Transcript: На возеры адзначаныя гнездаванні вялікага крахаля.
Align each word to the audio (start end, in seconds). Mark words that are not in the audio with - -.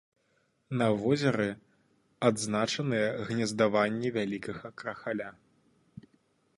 На 0.79 0.85
возеры 1.01 1.45
адзначаныя 2.29 3.07
гнездаванні 3.29 4.15
вялікага 4.17 4.67
крахаля. 4.83 5.29